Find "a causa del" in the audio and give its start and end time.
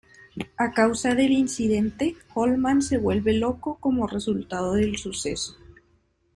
0.57-1.29